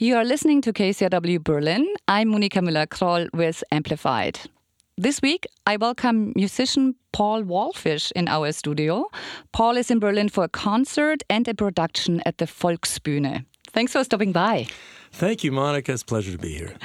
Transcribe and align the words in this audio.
You 0.00 0.14
are 0.14 0.24
listening 0.24 0.62
to 0.62 0.72
KCRW 0.72 1.42
Berlin. 1.42 1.84
I'm 2.06 2.30
Monika 2.30 2.62
Müller-Kroll 2.62 3.26
with 3.34 3.64
Amplified. 3.72 4.38
This 4.96 5.20
week, 5.20 5.44
I 5.66 5.76
welcome 5.76 6.32
musician 6.36 6.94
Paul 7.12 7.42
Wallfisch 7.42 8.12
in 8.12 8.28
our 8.28 8.52
studio. 8.52 9.06
Paul 9.50 9.76
is 9.76 9.90
in 9.90 9.98
Berlin 9.98 10.28
for 10.28 10.44
a 10.44 10.48
concert 10.48 11.24
and 11.28 11.48
a 11.48 11.54
production 11.54 12.22
at 12.24 12.38
the 12.38 12.44
Volksbühne. 12.44 13.44
Thanks 13.72 13.90
for 13.90 14.04
stopping 14.04 14.30
by. 14.30 14.68
Thank 15.10 15.42
you, 15.42 15.50
Monika. 15.50 15.88
It's 15.88 16.02
a 16.02 16.06
pleasure 16.06 16.30
to 16.30 16.38
be 16.38 16.54
here. 16.54 16.76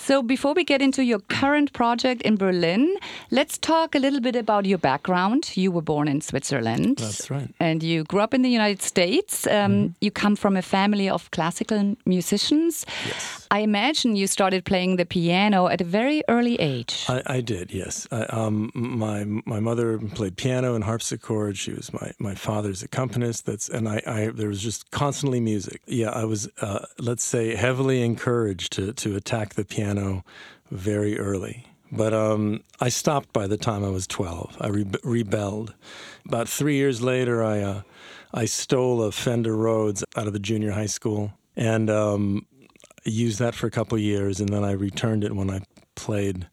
So, 0.00 0.22
before 0.22 0.54
we 0.54 0.64
get 0.64 0.80
into 0.80 1.02
your 1.04 1.18
current 1.18 1.72
project 1.72 2.22
in 2.22 2.36
Berlin, 2.36 2.96
let's 3.30 3.58
talk 3.58 3.94
a 3.94 3.98
little 3.98 4.20
bit 4.20 4.36
about 4.36 4.64
your 4.64 4.78
background. 4.78 5.56
You 5.56 5.70
were 5.72 5.82
born 5.82 6.08
in 6.08 6.20
Switzerland. 6.20 6.98
That's 6.98 7.30
right. 7.30 7.52
And 7.60 7.82
you 7.82 8.04
grew 8.04 8.20
up 8.20 8.32
in 8.32 8.42
the 8.42 8.48
United 8.48 8.80
States. 8.80 9.46
Um, 9.46 9.52
mm 9.52 9.80
-hmm. 9.80 9.94
You 10.00 10.10
come 10.12 10.36
from 10.36 10.56
a 10.56 10.62
family 10.62 11.10
of 11.10 11.28
classical 11.30 11.96
musicians. 12.04 12.84
Yes. 13.06 13.46
I 13.50 13.60
imagine 13.62 14.16
you 14.16 14.26
started 14.26 14.62
playing 14.62 14.98
the 14.98 15.04
piano 15.04 15.66
at 15.66 15.80
a 15.80 15.84
very 15.84 16.22
early 16.28 16.56
age. 16.60 16.94
I, 17.08 17.38
I 17.38 17.42
did, 17.42 17.70
yes. 17.72 18.06
I, 18.10 18.22
um, 18.40 18.70
my 18.74 19.24
my 19.44 19.60
mother 19.60 19.98
played 20.14 20.34
piano 20.36 20.74
and 20.74 20.84
harpsichord. 20.84 21.56
She 21.56 21.72
was 21.72 21.90
my, 21.92 22.08
my 22.18 22.34
father's 22.34 22.82
accompanist. 22.82 23.44
That's 23.44 23.68
and 23.76 23.88
I, 23.88 23.98
I 24.06 24.30
there 24.32 24.48
was 24.48 24.64
just 24.64 24.90
constantly 24.90 25.40
music. 25.40 25.80
Yeah, 25.86 26.22
I 26.22 26.24
was 26.24 26.48
uh, 26.60 26.78
let's 26.98 27.24
say 27.24 27.56
heavily 27.56 27.98
encouraged 28.02 28.70
to 28.72 28.92
to 28.92 29.16
attack 29.16 29.54
the 29.54 29.64
piano 29.64 29.87
piano 29.88 30.24
very 30.70 31.18
early. 31.18 31.64
But 31.90 32.12
um, 32.12 32.62
I 32.80 32.90
stopped 32.90 33.32
by 33.32 33.46
the 33.46 33.56
time 33.56 33.82
I 33.84 33.88
was 33.88 34.06
12. 34.06 34.58
I 34.60 34.68
re- 34.68 34.86
rebelled. 35.02 35.74
About 36.26 36.48
three 36.48 36.76
years 36.76 37.00
later, 37.00 37.42
I, 37.42 37.60
uh, 37.60 37.82
I 38.34 38.44
stole 38.44 39.02
a 39.02 39.10
Fender 39.10 39.56
Rhodes 39.56 40.04
out 40.16 40.26
of 40.26 40.34
a 40.34 40.38
junior 40.38 40.72
high 40.72 40.86
school 40.86 41.32
and 41.56 41.88
um, 41.88 42.46
used 43.04 43.38
that 43.38 43.54
for 43.54 43.66
a 43.66 43.70
couple 43.70 43.96
years. 43.98 44.38
And 44.38 44.50
then 44.50 44.64
I 44.64 44.72
returned 44.72 45.24
it 45.24 45.34
when 45.34 45.48
I 45.48 45.62
played 45.94 46.46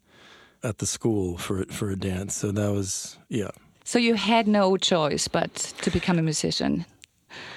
at 0.63 0.77
the 0.77 0.85
school 0.85 1.37
for, 1.37 1.65
for 1.65 1.89
a 1.89 1.97
dance. 1.97 2.35
So 2.35 2.51
that 2.51 2.71
was, 2.71 3.17
yeah. 3.27 3.51
So 3.83 3.99
you 3.99 4.15
had 4.15 4.47
no 4.47 4.77
choice 4.77 5.27
but 5.27 5.53
to 5.81 5.91
become 5.91 6.17
a 6.17 6.23
musician? 6.23 6.85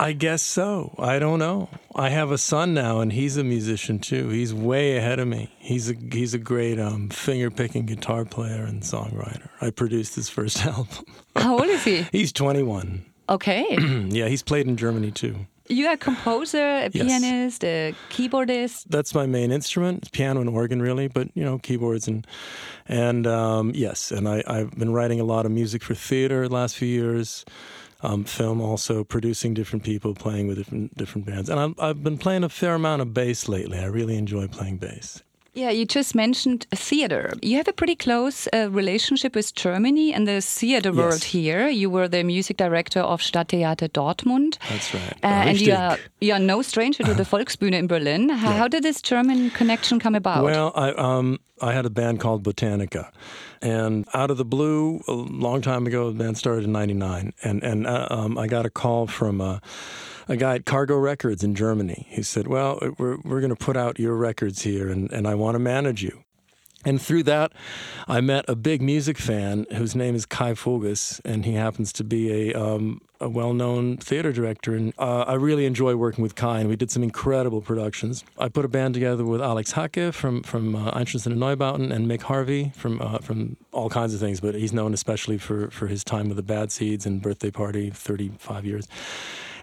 I 0.00 0.12
guess 0.12 0.42
so. 0.42 0.94
I 0.98 1.18
don't 1.18 1.38
know. 1.38 1.68
I 1.94 2.10
have 2.10 2.30
a 2.30 2.38
son 2.38 2.72
now, 2.74 3.00
and 3.00 3.12
he's 3.12 3.36
a 3.36 3.44
musician 3.44 3.98
too. 3.98 4.28
He's 4.28 4.54
way 4.54 4.96
ahead 4.96 5.18
of 5.18 5.26
me. 5.26 5.52
He's 5.58 5.90
a 5.90 5.94
he's 6.12 6.34
a 6.34 6.38
great 6.38 6.78
um, 6.78 7.08
finger 7.10 7.50
picking 7.50 7.86
guitar 7.86 8.24
player 8.24 8.64
and 8.64 8.82
songwriter. 8.82 9.48
I 9.60 9.70
produced 9.70 10.14
his 10.14 10.28
first 10.28 10.64
album. 10.66 11.04
How 11.36 11.58
old 11.58 11.66
is 11.66 11.84
he? 11.84 12.02
he's 12.12 12.32
twenty 12.32 12.62
one. 12.62 13.04
Okay. 13.28 13.76
yeah, 14.08 14.28
he's 14.28 14.42
played 14.42 14.66
in 14.66 14.76
Germany 14.76 15.10
too. 15.10 15.46
You're 15.70 15.92
a 15.92 15.96
composer, 15.98 16.64
a 16.64 16.90
yes. 16.90 17.06
pianist, 17.06 17.62
a 17.62 17.94
keyboardist. 18.08 18.84
That's 18.88 19.14
my 19.14 19.26
main 19.26 19.52
instrument, 19.52 19.98
it's 19.98 20.08
piano 20.08 20.40
and 20.40 20.48
organ, 20.48 20.80
really. 20.80 21.08
But 21.08 21.28
you 21.34 21.44
know, 21.44 21.58
keyboards 21.58 22.08
and 22.08 22.26
and 22.86 23.26
um, 23.26 23.72
yes, 23.74 24.10
and 24.10 24.28
I, 24.28 24.42
I've 24.46 24.70
been 24.70 24.92
writing 24.92 25.20
a 25.20 25.24
lot 25.24 25.44
of 25.44 25.52
music 25.52 25.82
for 25.82 25.94
theater 25.94 26.48
the 26.48 26.54
last 26.54 26.76
few 26.76 26.88
years 26.88 27.44
um, 28.00 28.24
film 28.24 28.60
also, 28.60 29.04
producing 29.04 29.54
different 29.54 29.84
people, 29.84 30.14
playing 30.14 30.48
with 30.48 30.58
different 30.58 30.96
different 30.96 31.26
bands. 31.26 31.48
And 31.50 31.58
I've, 31.58 31.74
I've 31.78 32.02
been 32.02 32.18
playing 32.18 32.44
a 32.44 32.48
fair 32.48 32.74
amount 32.74 33.02
of 33.02 33.12
bass 33.12 33.48
lately. 33.48 33.78
I 33.78 33.86
really 33.86 34.16
enjoy 34.16 34.46
playing 34.48 34.78
bass. 34.78 35.22
Yeah, 35.58 35.70
you 35.70 35.86
just 35.86 36.14
mentioned 36.14 36.66
theater. 36.70 37.32
You 37.42 37.56
have 37.56 37.66
a 37.66 37.72
pretty 37.72 37.96
close 37.96 38.46
uh, 38.54 38.70
relationship 38.70 39.34
with 39.34 39.56
Germany 39.56 40.14
and 40.14 40.28
the 40.28 40.40
theater 40.40 40.92
world 40.92 41.24
here. 41.24 41.68
You 41.68 41.90
were 41.90 42.06
the 42.06 42.22
music 42.22 42.58
director 42.58 43.00
of 43.00 43.20
Stadttheater 43.20 43.88
Dortmund. 43.88 44.58
That's 44.68 44.94
right. 44.94 45.14
Uh, 45.24 45.48
and 45.48 45.60
you 45.60 45.74
are, 45.74 45.98
you 46.20 46.32
are 46.32 46.38
no 46.38 46.62
stranger 46.62 47.02
to 47.02 47.12
the 47.12 47.22
Volksbühne 47.32 47.74
in 47.74 47.88
Berlin. 47.88 48.28
How, 48.28 48.50
yeah. 48.50 48.56
how, 48.56 48.68
did 48.68 48.84
this 48.84 49.02
German 49.02 49.50
connection 49.50 49.98
come 49.98 50.14
about? 50.14 50.44
Well, 50.44 50.70
I, 50.76 50.90
um, 50.92 51.40
I 51.60 51.72
had 51.72 51.86
a 51.86 51.90
band 51.90 52.20
called 52.20 52.44
Botanica. 52.44 53.10
And 53.60 54.06
out 54.14 54.30
of 54.30 54.36
the 54.36 54.44
blue, 54.44 55.00
a 55.08 55.12
long 55.12 55.60
time 55.60 55.88
ago, 55.88 56.12
the 56.12 56.22
band 56.22 56.38
started 56.38 56.66
in 56.66 56.72
99. 56.72 57.32
And, 57.42 57.64
and 57.64 57.84
uh, 57.84 58.06
um, 58.10 58.38
I 58.38 58.46
got 58.46 58.64
a 58.64 58.70
call 58.70 59.08
from 59.08 59.40
uh, 59.40 59.58
a 60.28 60.36
guy 60.36 60.56
at 60.56 60.64
Cargo 60.66 60.96
Records 60.96 61.42
in 61.42 61.54
Germany. 61.54 62.06
He 62.10 62.22
said, 62.22 62.46
Well, 62.46 62.78
we're, 62.98 63.18
we're 63.24 63.40
going 63.40 63.54
to 63.54 63.56
put 63.56 63.76
out 63.76 63.98
your 63.98 64.14
records 64.14 64.62
here, 64.62 64.88
and, 64.90 65.10
and 65.10 65.26
I 65.26 65.34
want 65.34 65.54
to 65.54 65.58
manage 65.58 66.02
you. 66.02 66.24
And 66.84 67.02
through 67.02 67.24
that, 67.24 67.52
I 68.06 68.20
met 68.20 68.44
a 68.46 68.54
big 68.54 68.80
music 68.80 69.18
fan 69.18 69.66
whose 69.74 69.96
name 69.96 70.14
is 70.14 70.26
Kay 70.26 70.52
Voges, 70.52 71.20
and 71.24 71.44
he 71.44 71.54
happens 71.54 71.92
to 71.94 72.04
be 72.04 72.50
a, 72.50 72.54
um, 72.54 73.00
a 73.20 73.28
well 73.28 73.52
known 73.52 73.96
theater 73.96 74.30
director. 74.30 74.76
And 74.76 74.94
uh, 74.96 75.24
I 75.26 75.34
really 75.34 75.66
enjoy 75.66 75.96
working 75.96 76.22
with 76.22 76.36
Kay, 76.36 76.60
and 76.60 76.68
we 76.68 76.76
did 76.76 76.92
some 76.92 77.02
incredible 77.02 77.60
productions. 77.60 78.22
I 78.38 78.48
put 78.48 78.64
a 78.64 78.68
band 78.68 78.94
together 78.94 79.24
with 79.24 79.42
Alex 79.42 79.72
Hacke 79.72 80.14
from, 80.14 80.44
from 80.44 80.76
uh, 80.76 80.92
Einstürzende 80.92 81.36
Neubauten 81.36 81.90
and 81.90 82.08
Mick 82.08 82.22
Harvey 82.22 82.70
from, 82.76 83.02
uh, 83.02 83.18
from 83.18 83.56
all 83.72 83.90
kinds 83.90 84.14
of 84.14 84.20
things, 84.20 84.40
but 84.40 84.54
he's 84.54 84.72
known 84.72 84.94
especially 84.94 85.36
for, 85.36 85.70
for 85.70 85.88
his 85.88 86.04
time 86.04 86.28
with 86.28 86.36
the 86.36 86.44
Bad 86.44 86.70
Seeds 86.70 87.06
and 87.06 87.20
Birthday 87.20 87.50
Party, 87.50 87.90
35 87.90 88.64
years. 88.64 88.86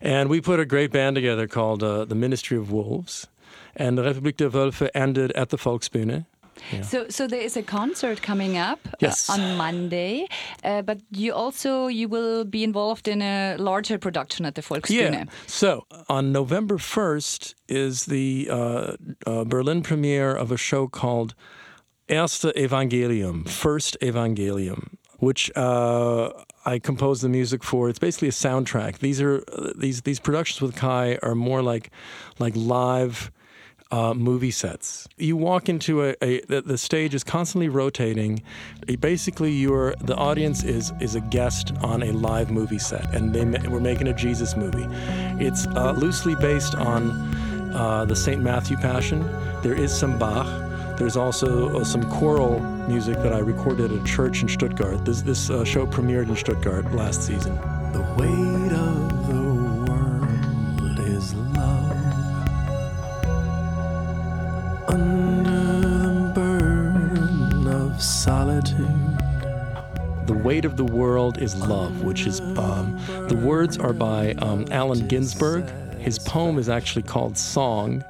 And 0.01 0.29
we 0.29 0.41
put 0.41 0.59
a 0.59 0.65
great 0.65 0.91
band 0.91 1.15
together 1.15 1.47
called 1.47 1.83
uh, 1.83 2.05
the 2.05 2.15
Ministry 2.15 2.57
of 2.57 2.71
Wolves. 2.71 3.27
And 3.75 3.97
the 3.97 4.03
Republik 4.03 4.37
der 4.37 4.49
Wölfe 4.49 4.89
ended 4.93 5.31
at 5.33 5.49
the 5.49 5.57
Volksbühne. 5.57 6.25
Yeah. 6.71 6.81
So, 6.81 7.09
so 7.09 7.27
there 7.27 7.41
is 7.41 7.57
a 7.57 7.63
concert 7.63 8.21
coming 8.21 8.57
up 8.57 8.79
uh, 8.87 8.91
yes. 8.99 9.29
uh, 9.29 9.33
on 9.33 9.57
Monday, 9.57 10.27
uh, 10.63 10.81
but 10.81 10.99
you 11.11 11.33
also 11.33 11.87
you 11.87 12.07
will 12.07 12.45
be 12.45 12.63
involved 12.63 13.07
in 13.07 13.21
a 13.21 13.57
larger 13.57 13.97
production 13.97 14.45
at 14.45 14.55
the 14.55 14.61
Volksbühne. 14.61 15.13
Yeah. 15.13 15.25
So 15.47 15.85
on 16.07 16.31
November 16.31 16.77
first 16.77 17.55
is 17.67 18.05
the 18.05 18.47
uh, 18.49 18.95
uh, 19.27 19.43
Berlin 19.43 19.81
premiere 19.81 20.33
of 20.33 20.51
a 20.51 20.57
show 20.57 20.87
called 20.87 21.35
Erste 22.07 22.53
Evangelium, 22.55 23.47
First 23.47 23.97
Evangelium, 24.01 24.97
which 25.25 25.51
uh, 25.55 26.29
I 26.65 26.77
composed 26.77 27.23
the 27.23 27.29
music 27.29 27.63
for. 27.63 27.89
It's 27.89 27.97
basically 27.97 28.27
a 28.27 28.31
soundtrack. 28.45 28.99
These 28.99 29.19
are 29.21 29.43
these 29.75 30.03
these 30.03 30.19
productions 30.19 30.61
with 30.61 30.75
Kay 30.75 31.17
are 31.23 31.33
more 31.33 31.63
like 31.63 31.89
like 32.37 32.53
live 32.55 33.31
uh, 33.89 34.13
movie 34.13 34.51
sets. 34.51 35.07
You 35.17 35.35
walk 35.35 35.67
into 35.67 36.03
a, 36.03 36.15
a 36.21 36.41
the, 36.41 36.61
the, 36.61 36.77
stage 36.77 37.15
is 37.15 37.23
constantly 37.23 37.69
rotating. 37.69 38.43
Basically, 38.99 39.51
you're 39.51 39.95
the 39.99 40.15
audience 40.15 40.63
is 40.63 40.93
is 41.01 41.15
a 41.15 41.21
guest 41.21 41.73
on 41.81 42.03
a 42.03 42.11
live 42.11 42.51
movie 42.51 42.79
set, 42.79 43.11
and 43.15 43.33
they 43.33 43.45
we're 43.67 43.79
making 43.79 44.07
a 44.07 44.13
Jesus 44.13 44.55
movie. 44.55 44.85
It's 45.43 45.65
uh, 45.67 45.93
loosely 45.97 46.35
based 46.35 46.75
on 46.75 47.09
uh, 47.73 48.05
the 48.05 48.15
Saint 48.15 48.41
Matthew 48.43 48.77
Passion. 48.77 49.21
There 49.63 49.73
is 49.73 49.91
some 49.91 50.19
Bach. 50.19 50.64
There's 50.97 51.17
also 51.17 51.79
uh, 51.79 51.83
some 51.83 52.09
choral 52.09 52.61
music 52.87 53.17
that 53.17 53.33
I 53.33 53.39
recorded 53.39 53.91
at 53.91 53.97
a 53.99 54.03
church 54.05 54.41
in 54.41 54.47
Stuttgart. 54.47 55.03
This, 55.03 55.21
this 55.21 55.49
uh, 55.49 55.65
show 55.65 55.85
premiered 55.85 56.29
in 56.29 56.35
Stuttgart 56.37 56.89
last 56.93 57.23
season. 57.23 57.53
The 57.91 58.01
weight 58.17 58.71
of 58.71 59.27
the 59.27 59.43
world 59.91 60.99
is 60.99 61.33
love. 61.33 61.91
Under 64.87 65.81
the 65.81 66.31
burden 66.33 67.67
of 67.67 68.01
solitude. 68.01 68.87
The 70.27 70.33
Weight 70.33 70.63
of 70.63 70.77
the 70.77 70.85
World 70.85 71.39
is 71.39 71.55
Love, 71.55 72.03
which 72.03 72.25
is, 72.25 72.39
um, 72.39 72.97
the 73.27 73.35
words 73.35 73.77
are 73.77 73.93
by 73.93 74.31
um, 74.39 74.65
Allen 74.71 75.07
Ginsberg. 75.07 75.69
His 75.99 76.17
poem 76.19 76.57
is 76.57 76.69
actually 76.69 77.03
called 77.03 77.37
Song. 77.37 78.03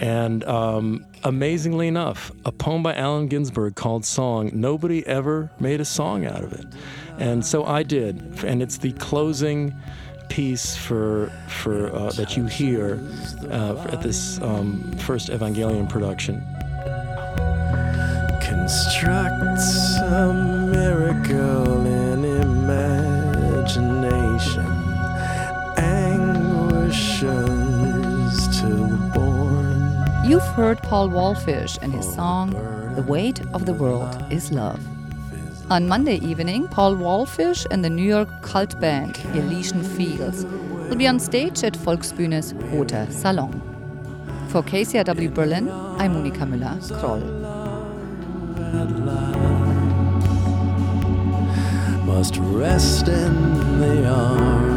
And 0.00 0.42
um, 0.44 1.04
amazingly 1.24 1.88
enough, 1.88 2.30
a 2.44 2.52
poem 2.52 2.82
by 2.82 2.94
Allen 2.94 3.28
Ginsberg 3.28 3.74
called 3.74 4.04
Song, 4.04 4.50
nobody 4.52 5.06
ever 5.06 5.50
made 5.58 5.80
a 5.80 5.84
song 5.84 6.26
out 6.26 6.44
of 6.44 6.52
it. 6.52 6.66
And 7.18 7.44
so 7.44 7.64
I 7.64 7.82
did. 7.82 8.44
And 8.44 8.62
it's 8.62 8.78
the 8.78 8.92
closing 8.92 9.74
piece 10.28 10.76
for, 10.76 11.32
for 11.48 11.94
uh, 11.94 12.10
that 12.12 12.36
you 12.36 12.46
hear 12.46 13.00
uh, 13.50 13.86
at 13.90 14.02
this 14.02 14.40
um, 14.42 14.92
first 14.98 15.28
Evangelium 15.28 15.88
production. 15.88 16.42
Constructs 18.42 19.96
a 19.98 20.32
miracle 20.72 21.93
heard 30.54 30.80
Paul 30.84 31.08
Wallfisch 31.08 31.78
and 31.82 31.92
his 31.92 32.06
oh, 32.06 32.14
song, 32.14 32.50
The 32.94 33.02
Weight 33.02 33.40
of 33.52 33.66
the 33.66 33.74
World 33.74 34.24
is 34.30 34.52
Love. 34.52 34.78
On 35.68 35.88
Monday 35.88 36.18
evening, 36.18 36.68
Paul 36.68 36.94
Wallfisch 36.94 37.66
and 37.72 37.84
the 37.84 37.90
New 37.90 38.04
York 38.04 38.28
cult 38.40 38.78
band 38.80 39.18
Elysian 39.34 39.82
Fields 39.82 40.44
will 40.44 40.94
be 40.94 41.08
on 41.08 41.18
stage 41.18 41.64
at 41.64 41.72
Volksbühne's 41.72 42.54
Roter 42.72 43.08
Salon. 43.10 43.60
For 44.48 44.62
KCRW 44.62 45.34
Berlin, 45.34 45.68
I'm 45.68 46.14
Monika 46.14 46.46
Müller-Kroll. 46.46 47.24
Must 52.06 52.36
rest 52.36 53.08
in 53.08 53.80
the 53.80 54.08
arms 54.08 54.73